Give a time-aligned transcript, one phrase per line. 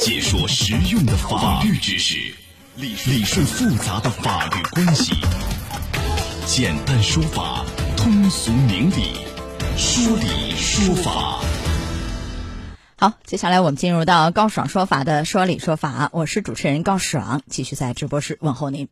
[0.00, 2.14] 解说实用的法律知识，
[2.76, 5.12] 理理顺复杂的法律关系，
[6.46, 7.66] 简单说法，
[7.98, 9.20] 通俗明理，
[9.76, 11.42] 说理说法。
[12.96, 18.88] 好，接下来我们进入到高爽说法的说理说法，我是主持人高爽，继续在直播室问候您。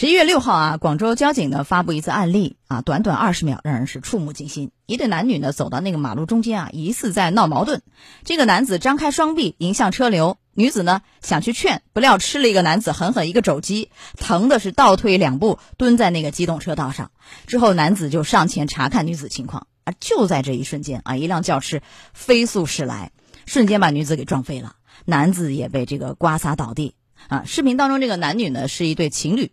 [0.00, 4.70] 十一月六号啊，广州交警呢发布一次案例啊，短短二十秒，让人是触目惊心。
[4.86, 7.82] 一对男女呢走到那个马路中间啊，疑似在闹矛盾。
[8.24, 17.10] 这个男子张开双臂迎向车流，女子呢想去劝，不料吃了一个男子狠狠一个肘击，疼的是倒退两步，蹲在那个机动车道上。
[17.46, 21.80] 之后男子就上前查看女子情况啊，就在这一瞬间啊，一辆轿车
[22.14, 23.12] 飞速驶来，
[23.44, 26.94] 瞬间把女子给撞飞了，男子也被这个刮擦倒地
[27.28, 27.42] 啊。
[27.44, 29.52] 视频当中这个男女呢是一对情侣。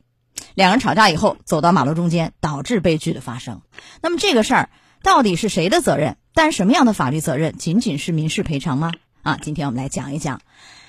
[0.58, 3.62] 两人吵架以后走到马路中间，导致悲剧的发生。
[4.02, 4.70] 那么这个事儿
[5.04, 6.18] 到底是谁的责任？
[6.34, 7.56] 担什么样的法律责任？
[7.58, 8.92] 仅仅是民事赔偿吗？
[9.22, 10.42] 啊，今天我们来讲一讲。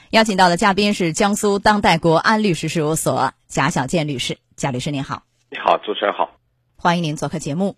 [0.08, 4.38] 邀请到的嘉宾是江苏当代国安律师事务所贾小建律师。
[4.56, 6.30] 贾律师您好，你好，主持人好，
[6.76, 7.76] 欢迎您做客节目。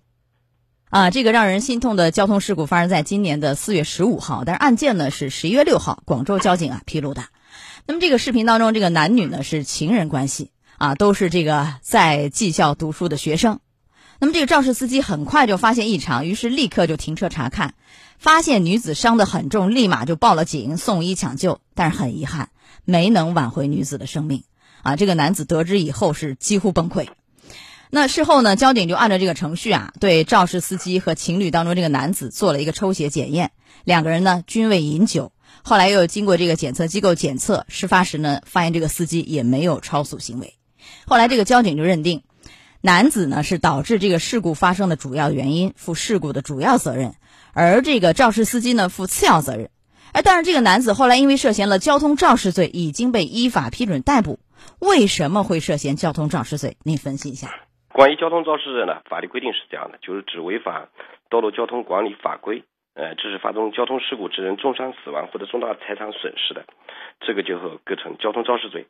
[0.91, 7.25] 啊，这个让人心痛的交通事故发生在今年的四月十五号，但是案件呢是十一月六号广州交警啊披露的。
[7.85, 10.53] 那么这个视频当中，这个男女呢是情人关系。
[10.81, 13.61] 啊，都是这个在技校读书的学生。
[14.19, 17.75] 那么这个肇事司机很快就发现异常，于是立刻就停车查看，
[18.19, 21.61] 发现女子伤得很重，立马就报了警，送医抢救。
[21.75, 22.49] 但是很遗憾，
[22.87, 24.43] 没能挽回女子的生命。
[24.83, 27.09] 啊，这个男子得知以后是几乎崩溃。
[27.91, 33.51] 那事后呢，交警就按照这个程序啊，对肇事司机和情侣当中这个男子做了一个抽血检验，
[33.85, 35.31] 两个人呢均未饮酒。
[35.63, 40.55] 后来又经过这个检测机构检测，事发时呢发现这个司机也没有超速行为。
[41.07, 42.23] 后来，这个交警就认定，
[42.81, 47.15] 男子呢是导致这个事故发生的主要原因，负事故的主要责任，
[47.53, 49.71] 而这个肇事司机呢负次要责任。
[50.13, 54.41] 哎，但是这个男子后来因为涉嫌了交通肇事罪，已经被依法批准逮捕。
[54.79, 56.77] 为什么会涉嫌交通肇事罪？
[56.83, 57.49] 您分析一下。
[57.93, 60.89] 关于交通肇事罪呢，法律规定是这样的，就是指违反
[61.29, 62.65] 道路交通管理法规，
[62.95, 66.65] 呃，致使发生交通事故致人重伤、死亡或者重大财产损失的，
[67.21, 68.87] 这个就构成交通肇事罪。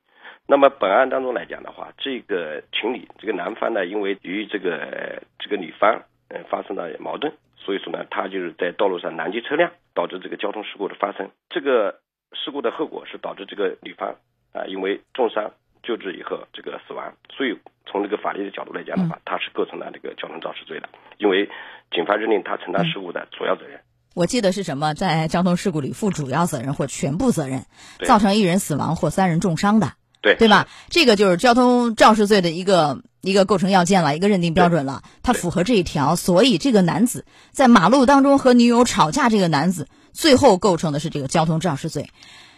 [0.50, 11.31] 那么本案当中来讲的话，这个情侣，这个男方呢，因为与这个这个女方，嗯，发生了矛盾，所以说呢，他就是在道路上拦截车辆，导致这个交通事故的发生。
[11.50, 12.00] 这个
[12.33, 14.16] 事故的后果是导致这个女方
[14.53, 15.53] 啊，因为重伤
[15.84, 17.15] 救治以后这个死亡。
[17.31, 17.56] 所以
[17.87, 21.49] 从这个法律的角度来讲的话，他是构成了这个交通肇事罪的，因为
[21.93, 23.78] 警方认定他承担事故的主要责任。
[24.16, 27.62] 我记得是什么，在交通事故里负主要责任或全部责任，
[28.05, 29.87] 造成一人死亡或三人重伤的。
[30.22, 30.69] 对对吧？
[30.88, 35.03] 这个就是交通肇事罪的一个一个构成要件了，一个认定标准了。
[35.22, 42.10] 他符合这一条，所以这个男子在马路当中和女友吵架，这个男子最后构成的是这个交通肇事罪。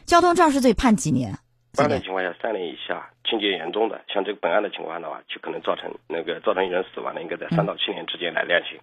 [0.05, 1.39] 交通肇事罪判几年？
[1.75, 8.79] 一般的情况下三年以下，情节严重的，像这个本案的情况的话，就可能造成那个造成一人死亡的，应该在三到七年之间来量刑。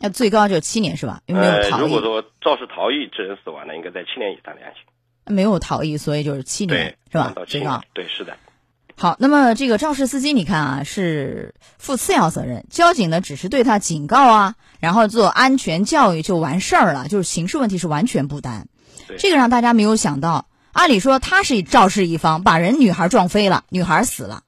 [0.00, 1.20] 那最高就七年是吧？
[1.26, 1.82] 有没有逃逸？
[1.82, 4.82] 如果说肇事逃逸致人死亡的，应该在七年以上量刑。
[5.26, 7.34] 没有逃逸，所以就是七年，是吧？
[7.46, 8.36] 最高对，是的。
[8.96, 12.64] 好，那么这个肇事司机，你看啊，是负次要责任。
[12.70, 18.68] 交警呢，只是对他警告啊，然后做安全教育就完事儿了，就是刑事问题是完全不担。
[19.18, 24.44] 这个让大家没有想到，按理说他是肇事一方，把人女孩撞飞了，女孩死了，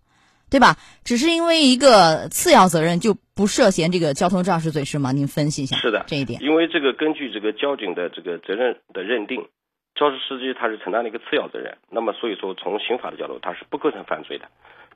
[0.49, 0.77] 对吧？
[1.03, 5.11] 只是因为一个次要责任就不涉嫌这个交通肇事罪是吗？
[5.11, 5.77] 您分析一下。
[5.77, 6.41] 是的，这一点。
[6.41, 9.45] 因为这个根据这个交警的这个责任的认定。
[9.97, 14.45] 肇事司机他是承担了一个次要责任，那么所以说从刑法的角度他是不构成犯罪的，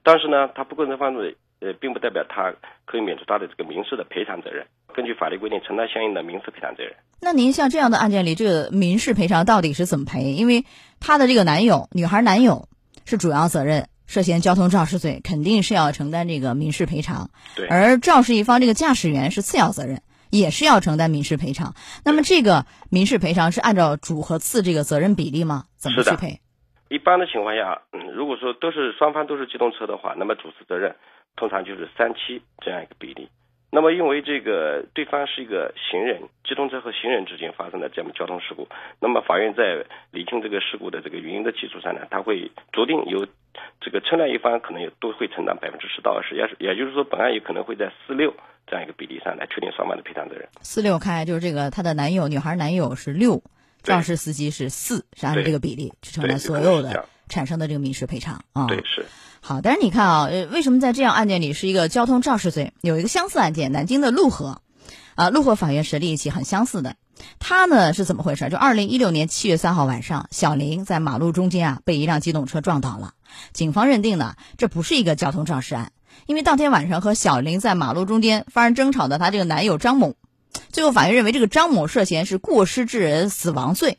[0.03, 2.53] 但是呢，他不构成犯罪，呃，并不代表他
[2.85, 4.67] 可以免除他的这个民事的赔偿责任。
[4.95, 6.93] 根据法律规定，承担相应的民事赔偿责任。
[7.21, 10.33] 那您像这样的案件里，这个民事赔偿到底是怎么赔？
[10.33, 10.65] 因为
[11.01, 12.69] 他的这个男友，女孩男友
[13.07, 17.31] 是主要责任，涉嫌交通肇事罪，肯定是要承担这个民事赔偿。
[17.57, 17.69] 对。
[17.69, 20.03] 而肇事一方这个驾驶员是次要责任。
[20.31, 21.75] 也是要承担民事赔偿。
[22.05, 25.65] 那么这个民事赔偿是按照主和次这个责任比例吗？
[25.77, 26.41] 怎么去赔？
[26.89, 30.95] 一般的情况下，嗯，如果说都是双方都是机动车的话，那么主次责任
[31.37, 33.29] 通常就是三七这样一个比例。
[33.71, 38.69] 那么因为这个对方是一个行人，机动车和行人之间发生的这么交通事故，
[39.01, 43.27] 那么法院在理清这个事故的这个原因的基础上呢，他会酌定由
[43.81, 48.35] 这个车辆一方可能也都会承担百分之十到二十，也是也就是说本案有可能会在四六。
[48.67, 50.49] 这样一个比例上来确定双方的赔偿责任。
[50.61, 53.43] 四六开就是这个，她的男友女孩男友是六，
[53.83, 58.69] 肇事司机是四，是按照这个比例去承担所有的产生的这个民事赔偿啊。
[58.69, 59.05] 对，是。
[59.43, 62.73] 好，但是你看啊，为什么在这样案件里是一个交通肇事罪？
[62.83, 64.61] 有一个相似案件，南京的陆河，
[65.15, 66.97] 啊，陆河法院审理一起很相似的，
[67.39, 68.49] 他呢是怎么回事？
[68.51, 73.15] 就二零一六年七月三号晚上，小林在马路中间啊被一辆机动车撞倒了。
[73.53, 75.93] 警方认定呢，这不是一个交通肇事案，
[76.27, 80.17] 因为当天晚上和小林在马路中间发生争吵的他这个男友张某，
[80.71, 83.99] 最后法院认为这个张某涉嫌是过失致人死亡罪，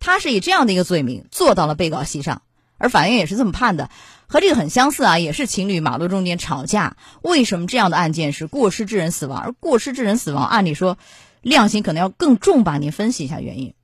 [0.00, 2.42] 他是以这样的一个罪名坐到了被告席上，
[2.82, 3.88] 而法院也是这么判的，
[4.28, 9.40] 和这个很相似啊，也是情侣马路中间吵架，为什么这样的案件是过失致人死亡？
[9.40, 10.98] 而过失致人死亡，按理说。
[11.42, 12.78] 量刑可能要更重吧？
[12.78, 13.74] 您分析一下原因。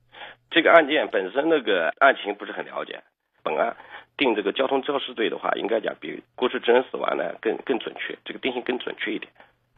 [0.49, 3.03] 这个案件本身那个案情不是很了解，
[3.43, 3.75] 本案
[4.15, 9.29] 定这个交通肇事罪的话，应该讲比过失致人死亡呢更更准确，这个定性更准确一点。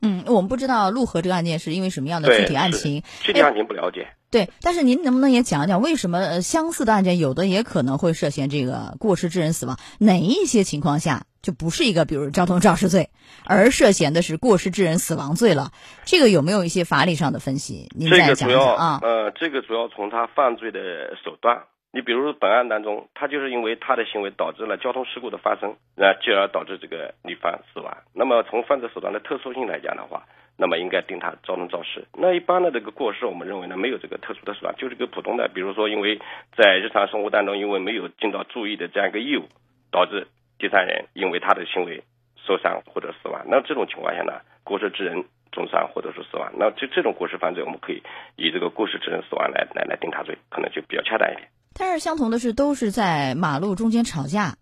[0.04, 4.10] 嗯，我们不知道陆河这个案件是因为什么样的具体案情，具体案情不了解。
[4.32, 9.78] 对，但是您能不能也讲讲为什么相似的案件有的也可能会涉嫌这个过失致人死亡？
[10.00, 11.26] 哪一些情况下？
[11.42, 13.10] 就不是一个，比如交通肇事罪，
[13.46, 15.72] 而涉嫌的是过失致人死亡罪了。
[16.06, 17.90] 这个有没有一些法理上的分析？
[17.98, 19.00] 您再讲讲啊。
[19.02, 20.80] 呃，这个主要从他犯罪的
[21.26, 21.64] 手段。
[21.92, 27.98] 你比如本案当中，他就是因为他的行为导致了交通事故的发生，那进而导致这个女方死亡。
[28.14, 30.24] 那么从犯罪手段的特殊性来讲的话，
[30.58, 32.06] 那么应该定他交通肇事。
[32.14, 36.20] 那一般的这个过失，我们认为呢，没有这个特殊的手段，就是个普通的，比如说因为
[36.58, 39.48] 在日常生活当中，因为没有尽到注意的这样一个义务，
[39.92, 40.28] 导致。
[40.60, 42.04] 第三人因为他的行为
[42.46, 44.34] 受伤或者死亡，那这种情况下呢，
[44.64, 48.04] 过失致人重伤或者是死亡，那这这种过失犯罪，我们可以
[48.36, 51.50] 以这个过失致人死亡来来来定他罪，可能就比较恰当一点。
[51.74, 54.54] 但是相同的是，都是在马路中间吵架，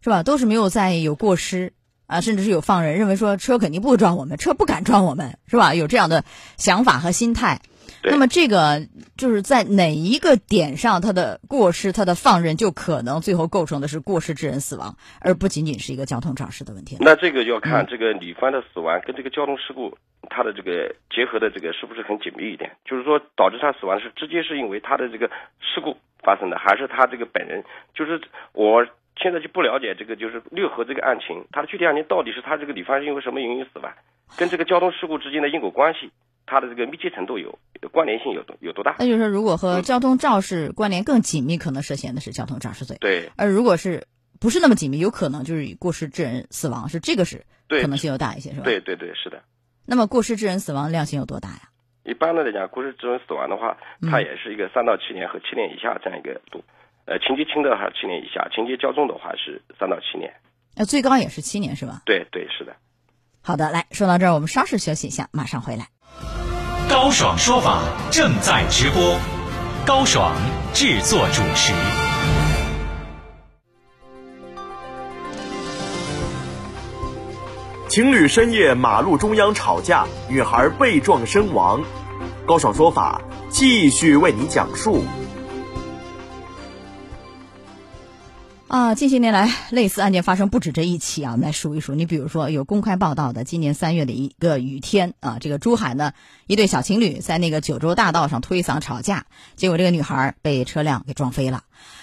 [0.00, 0.24] 是吧？
[0.24, 1.72] 都是没有在意有过失
[2.06, 5.74] 啊，甚至是有放任，认为说车肯定不撞我们，车不敢撞我们，是吧？
[5.74, 6.24] 有这样的
[6.56, 7.60] 想法和心态。
[8.02, 8.86] 那么这个
[9.16, 16.98] 就是在哪一个点上，他的过失、他的放任，就可能最后构成的是过失致人死亡，而不仅仅是一个交通肇事的问题。
[17.00, 19.96] 那这个要看这个女方的死亡跟这个交通事故，
[20.28, 22.72] 它的这个结合的这个是不是很紧密一点？
[22.84, 25.28] 就是说导致他死亡是直接是因为他的这个
[25.60, 27.64] 事故发生的，还是他这个本人？
[27.94, 28.20] 就是
[28.52, 28.86] 我
[29.16, 33.92] 现在就不了解这个就是六合这个案情，他的具体案情到底是他这个女方是因为什么原因死亡，
[34.36, 36.10] 跟这个交通事故之间的因果关系。
[36.46, 37.58] 它的这个密切程度有
[37.90, 38.96] 关联性有多有多大？
[38.98, 42.98] 那就是说，如果和交通肇事关联更紧密，可能涉嫌的是交通肇事罪。
[43.00, 43.30] 对。
[43.38, 44.06] 而如果是
[44.38, 48.64] 不是那么紧密，有可能就是以过失致人死亡，是这个是可能性要大一些，是吧？
[48.64, 49.42] 对对对，是的。
[49.86, 51.70] 那么过失致人死亡量刑有多大呀？
[52.04, 53.78] 一般的来讲，过失致人死亡的话，
[54.10, 56.62] 它也是一个三到七年和七年以下这样一个度。
[57.06, 60.32] 呃，情节轻的话七年以下，情节较重的话是三到七年。
[60.74, 62.02] 呃，最高也是七年，是吧？
[62.06, 62.74] 对对，是的。
[63.42, 65.88] 好的，来说到这儿，我们稍事休息一下，马上回来。
[66.88, 69.18] 高爽说法正在直播，
[69.86, 70.34] 高爽
[70.72, 71.74] 制作主持。
[77.88, 81.84] 情侣深夜马路中央吵架，女孩被撞身亡。
[82.46, 83.20] 高爽说法
[83.50, 85.04] 继续为你讲述。
[88.74, 91.30] 啊，近些年来，类似案件发生不止这一起啊。
[91.30, 96.12] 我们来数一数，你比如说有公开报道的，今年三月的一个雨天啊，这个珠海呢，
[96.48, 99.24] 一对小情侣在那个九州大道上推搡吵架，
[99.54, 101.62] 结果这个女孩被车辆给撞飞了。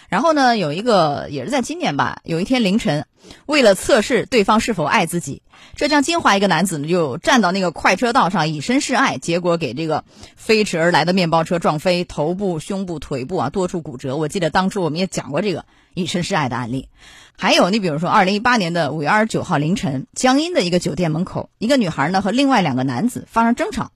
[0.10, 3.06] 然后呢，有一个也是在今年吧，有一天凌晨，
[3.45, 5.42] 为了测试对方是否爱自己，
[5.75, 10.04] 浙江金华一个男子呢就站到那个快车道上以身示爱，结果给这个
[10.36, 14.18] 飞驰而来的面包车撞飞，头部、胸部、腿部啊多处骨折。
[14.18, 16.89] 我记得当初我们也讲过这个以身示爱的案例。
[17.38, 23.91] 还有你比如说，二零一八年的五月二十九号凌晨，江阴的一个酒店门口，一个女孩呢和另外两个男子发生争吵。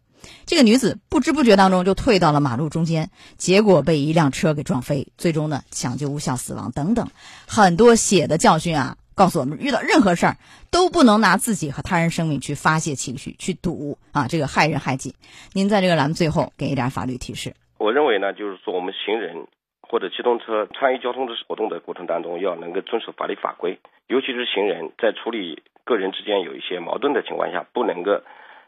[0.45, 7.07] 这个女子不知不觉当中就退到了马路中间，结果被一辆车给撞飞，最终呢抢救无效死亡等等，
[7.47, 10.37] 很多血的教训啊，告诉我们遇到任何事儿
[10.71, 15.15] 都不能拿自己和他人生命去发泄情绪，去赌啊，这个害人害己。
[15.53, 17.53] 您在这个栏目最后给一点法律提示。
[17.77, 19.47] 我认为呢，就是说我们行人
[19.81, 28.21] 或者机动车参与交通的活动的过程当中，要能够遵守法律法规，尤其是行人在处理个人之间有一些矛盾的情况下，不能够。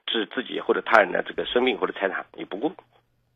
[0.08, 2.72] 置自己或者他人的这个生命或者财产于不顾。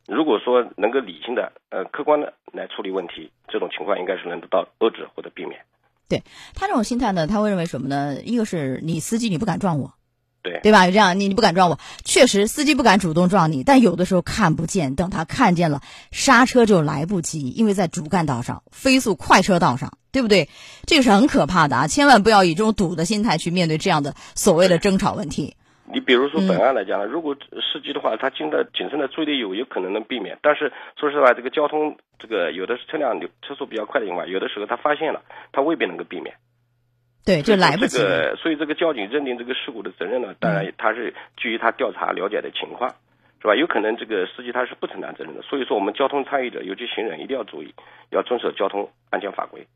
[0.08, 5.60] 如果说能够理性的、呃客观的来处理问题，这种情况应该是能得到遏制或者避免。
[6.08, 6.24] 对
[6.54, 8.20] 他这种心态呢，他会认为什么呢？
[8.20, 9.94] 一个是你司机你不敢撞我，
[10.42, 10.86] 对对吧？
[10.86, 20.50] 这样你你不敢撞我，确实司机不敢主动撞你，但有的时候看不见，等他看见了，刹车就来不及，因为在主干道上、飞速快车道上，对不对？
[20.84, 21.86] 这个是很可怕的啊！
[21.86, 25.56] 千万不要以这种赌的心态去面对这样的所谓的争吵问题。
[25.92, 27.36] 你比如说本案来讲，如果
[27.72, 30.38] 司机的话，他尽的谨慎的注意力有有可能能避免。
[30.42, 35.22] 但是说实话，这个交通这个有的车辆流车速比较快的情况，有的时候他发现了，
[35.52, 36.34] 他未必能够避免。
[37.24, 37.98] 对，就来不及。
[37.98, 42.94] 这个，所以这个交警认定这个事故的责任呢，当然他是基于他调查了解的情况。
[43.42, 43.56] 是吧？
[43.56, 47.74] 有可能这个司机他是不承担责任的，所以说我们交通参与者，尤其行人一定要注意，
[48.10, 49.66] 要遵守交通安全法规。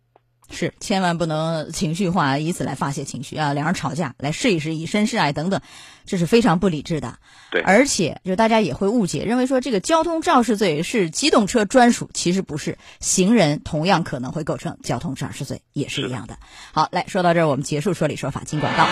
[0.50, 3.53] 是，千万不能情绪化，以此来发泄情绪啊！
[3.53, 5.61] 两人吵架，来试一试，以身试爱等等，
[6.07, 7.19] 这是非常不理智的。
[7.50, 16.38] 对，而且就大家也会误解，认为说这个交通肇事罪是机动车专属，其实不是，行人同样可能会构成交通肇事罪，也是一样的。
[16.73, 18.87] 好，来说到这儿，我们结束说理说法，进广告。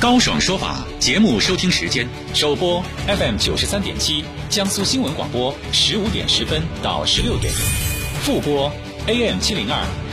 [0.00, 7.52] 高爽说法节目收听时间：首播 FM 九十三点七，江苏新闻广播十五点十分到十六点；
[8.22, 8.70] 复播
[9.06, 10.03] AM 七零二。